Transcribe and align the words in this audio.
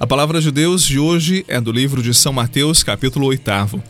A 0.00 0.06
palavra 0.06 0.40
de 0.40 0.52
Deus 0.52 0.84
de 0.84 0.96
hoje 0.96 1.44
é 1.48 1.60
do 1.60 1.72
livro 1.72 2.00
de 2.00 2.14
São 2.14 2.32
Mateus, 2.32 2.84
capítulo 2.84 3.26
8. 3.26 3.82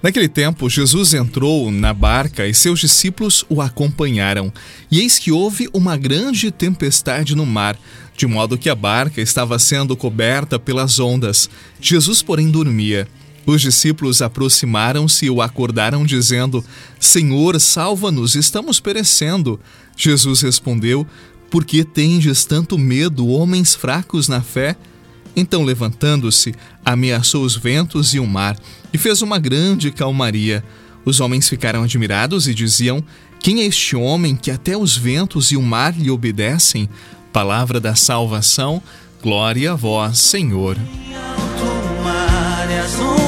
Naquele 0.00 0.28
tempo, 0.28 0.70
Jesus 0.70 1.14
entrou 1.14 1.68
na 1.72 1.92
barca 1.92 2.46
e 2.46 2.54
seus 2.54 2.78
discípulos 2.78 3.44
o 3.48 3.60
acompanharam. 3.60 4.52
E 4.88 5.00
eis 5.00 5.18
que 5.18 5.32
houve 5.32 5.68
uma 5.72 5.96
grande 5.96 6.52
tempestade 6.52 7.34
no 7.34 7.44
mar, 7.44 7.76
de 8.16 8.24
modo 8.24 8.56
que 8.56 8.70
a 8.70 8.74
barca 8.76 9.20
estava 9.20 9.58
sendo 9.58 9.96
coberta 9.96 10.60
pelas 10.60 11.00
ondas. 11.00 11.50
Jesus, 11.80 12.22
porém, 12.22 12.52
dormia. 12.52 13.08
Os 13.44 13.60
discípulos 13.60 14.22
aproximaram-se 14.22 15.26
e 15.26 15.30
o 15.30 15.42
acordaram, 15.42 16.06
dizendo: 16.06 16.64
Senhor, 17.00 17.58
salva-nos, 17.58 18.36
estamos 18.36 18.78
perecendo. 18.78 19.58
Jesus 19.96 20.40
respondeu: 20.40 21.04
Por 21.50 21.64
que 21.64 21.82
tendes 21.82 22.44
tanto 22.44 22.78
medo, 22.78 23.26
homens 23.26 23.74
fracos 23.74 24.28
na 24.28 24.40
fé? 24.40 24.76
Então, 25.38 25.62
levantando-se, 25.62 26.52
ameaçou 26.84 27.44
os 27.44 27.56
ventos 27.56 28.12
e 28.12 28.18
o 28.18 28.26
mar, 28.26 28.58
e 28.92 28.98
fez 28.98 29.22
uma 29.22 29.38
grande 29.38 29.92
calmaria. 29.92 30.64
Os 31.04 31.20
homens 31.20 31.48
ficaram 31.48 31.84
admirados 31.84 32.48
e 32.48 32.54
diziam: 32.54 33.04
Quem 33.38 33.60
é 33.60 33.66
este 33.66 33.94
homem 33.94 34.34
que 34.34 34.50
até 34.50 34.76
os 34.76 34.96
ventos 34.96 35.52
e 35.52 35.56
o 35.56 35.62
mar 35.62 35.96
lhe 35.96 36.10
obedecem? 36.10 36.88
Palavra 37.32 37.78
da 37.78 37.94
salvação, 37.94 38.82
glória 39.22 39.70
a 39.70 39.76
vós, 39.76 40.18
Senhor. 40.18 40.76
Alto 40.76 42.02
mar 42.02 42.68
e 42.68 42.76
as 42.76 43.27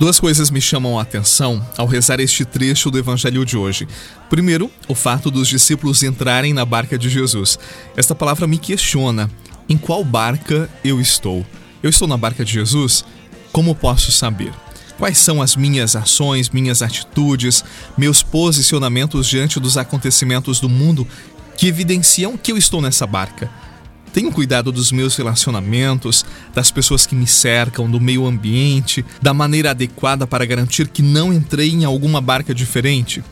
Duas 0.00 0.18
coisas 0.18 0.50
me 0.50 0.62
chamam 0.62 0.98
a 0.98 1.02
atenção 1.02 1.62
ao 1.76 1.86
rezar 1.86 2.20
este 2.20 2.42
trecho 2.42 2.90
do 2.90 2.98
Evangelho 2.98 3.44
de 3.44 3.54
hoje. 3.54 3.86
Primeiro, 4.30 4.70
o 4.88 4.94
fato 4.94 5.30
dos 5.30 5.46
discípulos 5.46 6.02
entrarem 6.02 6.54
na 6.54 6.64
barca 6.64 6.96
de 6.96 7.10
Jesus. 7.10 7.58
Esta 7.94 8.14
palavra 8.14 8.46
me 8.46 8.56
questiona: 8.56 9.30
em 9.68 9.76
qual 9.76 10.02
barca 10.02 10.70
eu 10.82 11.02
estou? 11.02 11.44
Eu 11.82 11.90
estou 11.90 12.08
na 12.08 12.16
barca 12.16 12.42
de 12.42 12.50
Jesus? 12.50 13.04
Como 13.52 13.74
posso 13.74 14.10
saber? 14.10 14.54
Quais 14.96 15.18
são 15.18 15.42
as 15.42 15.54
minhas 15.54 15.94
ações, 15.94 16.48
minhas 16.48 16.80
atitudes, 16.80 17.62
meus 17.94 18.22
posicionamentos 18.22 19.26
diante 19.26 19.60
dos 19.60 19.76
acontecimentos 19.76 20.60
do 20.60 20.68
mundo 20.70 21.06
que 21.58 21.66
evidenciam 21.66 22.38
que 22.38 22.52
eu 22.52 22.56
estou 22.56 22.80
nessa 22.80 23.06
barca? 23.06 23.50
Tenho 24.12 24.32
cuidado 24.32 24.72
dos 24.72 24.90
meus 24.90 25.16
relacionamentos, 25.16 26.24
das 26.54 26.70
pessoas 26.70 27.06
que 27.06 27.14
me 27.14 27.26
cercam, 27.26 27.90
do 27.90 28.00
meio 28.00 28.26
ambiente, 28.26 29.04
da 29.22 29.32
maneira 29.32 29.70
adequada 29.70 30.26
para 30.26 30.44
garantir 30.44 30.88
que 30.88 31.02
não 31.02 31.32
entrei 31.32 31.70
em 31.70 31.84
alguma 31.84 32.20
barca 32.20 32.54
diferente. 32.54 33.22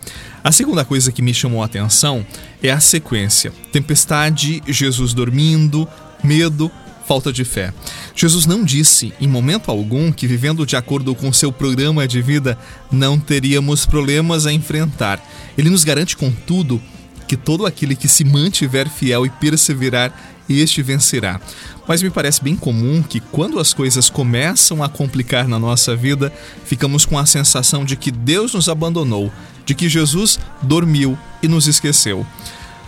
A 0.42 0.52
segunda 0.52 0.84
coisa 0.84 1.10
que 1.10 1.20
me 1.20 1.34
chamou 1.34 1.62
a 1.62 1.66
atenção 1.66 2.24
é 2.62 2.70
a 2.70 2.80
sequência: 2.80 3.52
tempestade, 3.72 4.62
Jesus 4.66 5.12
dormindo, 5.12 5.88
medo, 6.22 6.70
falta 7.08 7.32
de 7.32 7.44
fé. 7.44 7.72
Jesus 8.14 8.46
não 8.46 8.62
disse 8.62 9.12
em 9.20 9.26
momento 9.26 9.70
algum 9.70 10.12
que 10.12 10.26
vivendo 10.26 10.66
de 10.66 10.76
acordo 10.76 11.14
com 11.14 11.32
seu 11.32 11.50
programa 11.50 12.06
de 12.06 12.20
vida 12.20 12.58
não 12.92 13.18
teríamos 13.18 13.86
problemas 13.86 14.46
a 14.46 14.52
enfrentar. 14.52 15.20
Ele 15.56 15.70
nos 15.70 15.84
garante, 15.84 16.16
contudo, 16.16 16.80
que 17.26 17.36
todo 17.36 17.66
aquele 17.66 17.96
que 17.96 18.08
se 18.08 18.24
mantiver 18.24 18.88
fiel 18.88 19.26
e 19.26 19.30
perseverar, 19.30 20.37
este 20.48 20.82
vencerá. 20.82 21.40
Mas 21.86 22.02
me 22.02 22.10
parece 22.10 22.42
bem 22.42 22.54
comum 22.54 23.02
que 23.02 23.20
quando 23.20 23.58
as 23.58 23.72
coisas 23.72 24.10
começam 24.10 24.82
a 24.82 24.88
complicar 24.88 25.48
na 25.48 25.58
nossa 25.58 25.96
vida, 25.96 26.32
ficamos 26.64 27.04
com 27.04 27.18
a 27.18 27.26
sensação 27.26 27.84
de 27.84 27.96
que 27.96 28.10
Deus 28.10 28.54
nos 28.54 28.68
abandonou, 28.68 29.32
de 29.64 29.74
que 29.74 29.88
Jesus 29.88 30.38
dormiu 30.62 31.18
e 31.42 31.48
nos 31.48 31.66
esqueceu. 31.66 32.26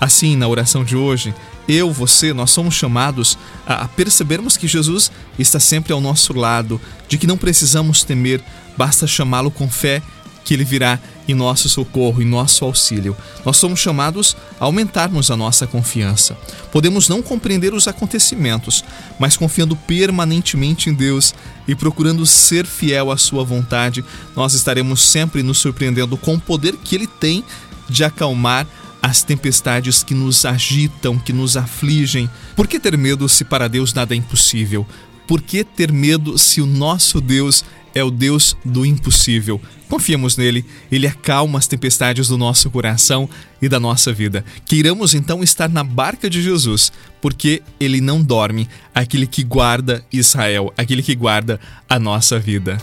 Assim, 0.00 0.37
na 0.37 0.49
oração 0.49 0.84
de 0.84 0.97
hoje, 0.97 1.34
eu, 1.69 1.93
você, 1.93 2.32
nós 2.32 2.50
somos 2.50 2.75
chamados 2.75 3.38
a 3.66 3.87
percebermos 3.87 4.56
que 4.56 4.66
Jesus 4.66 5.12
está 5.38 5.60
sempre 5.60 5.93
ao 5.93 6.00
nosso 6.00 6.32
lado, 6.32 6.81
de 7.09 7.19
que 7.19 7.26
não 7.26 7.37
precisamos 7.37 8.03
temer, 8.03 8.43
basta 8.76 9.06
chamá-lo 9.06 9.50
com 9.50 9.69
fé 9.69 10.03
que 10.44 10.54
ele 10.54 10.64
virá 10.64 10.98
em 11.28 11.34
nosso 11.34 11.68
socorro, 11.68 12.22
em 12.22 12.24
nosso 12.24 12.64
auxílio. 12.64 13.16
Nós 13.44 13.56
somos 13.56 13.78
chamados 13.78 14.36
a 14.58 14.64
aumentarmos 14.64 15.30
a 15.30 15.36
nossa 15.36 15.66
confiança. 15.66 16.36
Podemos 16.72 17.08
não 17.08 17.22
compreender 17.22 17.72
os 17.72 17.86
acontecimentos, 17.86 18.84
mas 19.18 19.36
confiando 19.36 19.76
permanentemente 19.76 20.90
em 20.90 20.94
Deus 20.94 21.34
e 21.68 21.74
procurando 21.74 22.26
ser 22.26 22.66
fiel 22.66 23.10
à 23.10 23.16
sua 23.16 23.44
vontade, 23.44 24.04
nós 24.34 24.54
estaremos 24.54 25.00
sempre 25.02 25.42
nos 25.42 25.58
surpreendendo 25.58 26.16
com 26.16 26.34
o 26.34 26.40
poder 26.40 26.76
que 26.76 26.94
ele 26.94 27.06
tem 27.06 27.44
de 27.88 28.04
acalmar 28.04 28.66
as 29.02 29.22
tempestades 29.22 30.02
que 30.02 30.14
nos 30.14 30.44
agitam, 30.44 31.18
que 31.18 31.32
nos 31.32 31.56
afligem. 31.56 32.28
Por 32.54 32.66
que 32.66 32.78
ter 32.78 32.96
medo 32.98 33.28
se 33.28 33.44
para 33.44 33.68
Deus 33.68 33.94
nada 33.94 34.14
é 34.14 34.16
impossível? 34.16 34.86
Por 35.26 35.40
que 35.40 35.64
ter 35.64 35.92
medo 35.92 36.36
se 36.36 36.60
o 36.60 36.66
nosso 36.66 37.20
Deus 37.20 37.64
é 37.94 38.02
o 38.02 38.10
Deus 38.10 38.56
do 38.64 38.84
impossível? 38.84 39.60
Confiemos 39.88 40.36
nele, 40.36 40.64
ele 40.90 41.06
acalma 41.06 41.58
as 41.58 41.66
tempestades 41.66 42.28
do 42.28 42.38
nosso 42.38 42.70
coração 42.70 43.28
e 43.60 43.68
da 43.68 43.80
nossa 43.80 44.12
vida. 44.12 44.44
Queiramos 44.64 45.14
então 45.14 45.42
estar 45.42 45.68
na 45.68 45.82
barca 45.82 46.30
de 46.30 46.40
Jesus, 46.40 46.92
porque 47.20 47.62
ele 47.78 48.00
não 48.00 48.22
dorme, 48.22 48.68
aquele 48.94 49.26
que 49.26 49.42
guarda 49.42 50.04
Israel, 50.12 50.72
aquele 50.76 51.02
que 51.02 51.14
guarda 51.14 51.58
a 51.88 51.98
nossa 51.98 52.38
vida. 52.38 52.78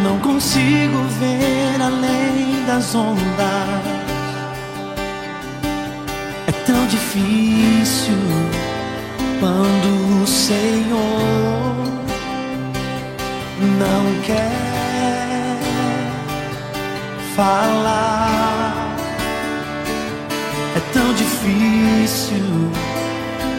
não 0.03 0.19
consigo 0.19 0.99
ver 1.19 1.81
além 1.81 2.67
das 2.67 2.95
ondas. 2.95 3.81
É 6.49 6.53
tão 6.67 6.87
difícil 6.87 8.19
quando 9.41 10.23
o 10.23 10.27
Senhor 10.27 11.71
não 13.79 14.21
quer 14.23 14.51
falar. 17.35 18.40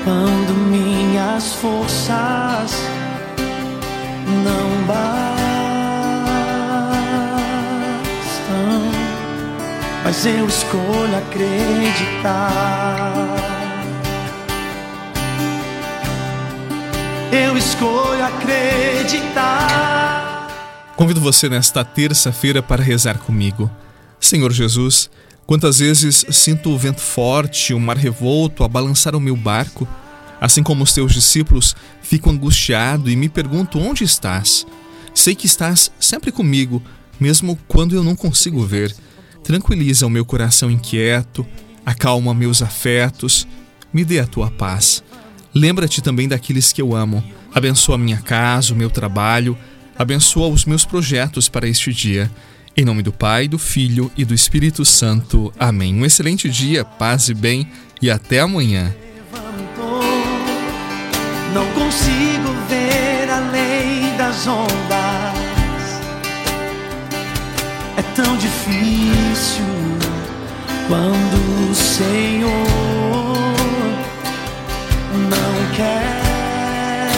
Quando 0.03 0.53
minhas 0.53 1.53
forças 1.53 2.71
não 4.43 4.85
bastam. 4.87 5.31
Mas 10.03 10.25
eu 10.25 10.47
escolho 10.47 11.17
acreditar. 11.17 13.11
Eu 17.31 17.55
escolho 17.57 18.25
acreditar. 18.25 19.71
Convido 20.95 21.21
você 21.21 21.47
nesta 21.47 21.83
terça-feira 21.85 22.61
para 22.61 22.83
rezar 22.83 23.17
comigo. 23.19 23.71
Senhor 24.19 24.51
Jesus, 24.51 25.09
quantas 25.51 25.79
vezes 25.79 26.25
sinto 26.29 26.69
o 26.69 26.77
vento 26.77 27.01
forte, 27.01 27.73
o 27.73 27.79
mar 27.79 27.97
revolto 27.97 28.63
a 28.63 28.69
balançar 28.69 29.13
o 29.17 29.19
meu 29.19 29.35
barco, 29.35 29.85
assim 30.39 30.63
como 30.63 30.81
os 30.81 30.93
teus 30.93 31.11
discípulos, 31.11 31.75
fico 32.01 32.29
angustiado 32.29 33.09
e 33.09 33.17
me 33.17 33.27
pergunto 33.27 33.77
onde 33.77 34.05
estás. 34.05 34.65
Sei 35.13 35.35
que 35.35 35.45
estás 35.45 35.91
sempre 35.99 36.31
comigo, 36.31 36.81
mesmo 37.19 37.59
quando 37.67 37.93
eu 37.93 38.01
não 38.01 38.15
consigo 38.15 38.65
ver. 38.65 38.95
Tranquiliza 39.43 40.07
o 40.07 40.09
meu 40.09 40.23
coração 40.23 40.71
inquieto, 40.71 41.45
acalma 41.85 42.33
meus 42.33 42.61
afetos, 42.61 43.45
me 43.91 44.05
dê 44.05 44.21
a 44.21 44.27
tua 44.27 44.49
paz. 44.49 45.03
Lembra-te 45.53 46.01
também 46.01 46.29
daqueles 46.29 46.71
que 46.71 46.81
eu 46.81 46.95
amo. 46.95 47.21
Abençoa 47.53 47.97
minha 47.97 48.21
casa, 48.21 48.73
o 48.73 48.77
meu 48.77 48.89
trabalho, 48.89 49.57
abençoa 49.99 50.47
os 50.47 50.63
meus 50.63 50.85
projetos 50.85 51.49
para 51.49 51.67
este 51.67 51.91
dia. 51.91 52.31
Em 52.75 52.85
nome 52.85 53.03
do 53.03 53.11
Pai, 53.11 53.49
do 53.49 53.59
Filho 53.59 54.09
e 54.15 54.23
do 54.23 54.33
Espírito 54.33 54.85
Santo. 54.85 55.53
Amém. 55.59 55.93
Um 55.93 56.05
excelente 56.05 56.49
dia, 56.49 56.85
paz 56.85 57.27
e 57.27 57.33
bem 57.33 57.69
e 58.01 58.09
até 58.09 58.39
amanhã. 58.39 58.95
Não 61.53 61.65
consigo 61.73 62.53
ver 62.69 63.29
além 63.29 64.15
das 64.17 64.47
ondas. 64.47 64.71
É 67.97 68.01
tão 68.15 68.37
difícil 68.37 69.65
quando 70.87 71.71
o 71.71 71.75
Senhor 71.75 72.67
não 75.29 75.75
quer 75.75 77.11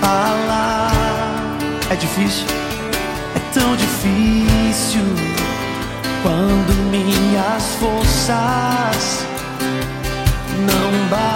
falar. 0.00 1.58
É 1.90 1.96
difícil 1.96 2.63
tão 3.54 3.76
difícil 3.76 5.00
quando 6.22 6.74
minhas 6.90 7.74
forças 7.76 9.24
não 10.58 11.08
bastam. 11.08 11.34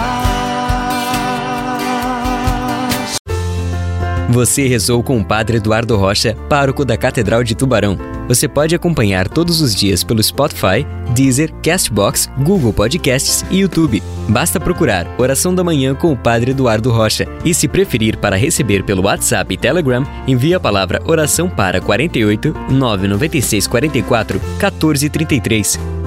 Você 4.29 4.67
rezou 4.67 5.01
com 5.01 5.17
o 5.19 5.25
Padre 5.25 5.57
Eduardo 5.57 5.95
Rocha, 5.95 6.35
pároco 6.49 6.83
da 6.83 6.97
Catedral 6.97 7.43
de 7.43 7.55
Tubarão. 7.55 8.08
Você 8.29 8.47
pode 8.47 8.75
acompanhar 8.75 9.27
todos 9.27 9.59
os 9.59 9.73
dias 9.73 10.03
pelo 10.03 10.21
Spotify, 10.21 10.85
Deezer, 11.15 11.51
Castbox, 11.63 12.29
Google 12.37 12.71
Podcasts 12.71 13.43
e 13.49 13.61
YouTube. 13.61 14.03
Basta 14.29 14.59
procurar 14.59 15.07
Oração 15.17 15.55
da 15.55 15.63
Manhã 15.63 15.95
com 15.95 16.11
o 16.11 16.15
Padre 16.15 16.51
Eduardo 16.51 16.91
Rocha. 16.91 17.27
E 17.43 17.55
se 17.55 17.67
preferir 17.67 18.17
para 18.17 18.35
receber 18.35 18.83
pelo 18.83 19.01
WhatsApp 19.05 19.51
e 19.51 19.57
Telegram, 19.57 20.05
envie 20.27 20.53
a 20.53 20.59
palavra 20.59 21.01
oração 21.05 21.49
para 21.49 21.81
48 21.81 22.53
996 22.69 23.65
44 23.65 24.39
1433. 24.39 25.98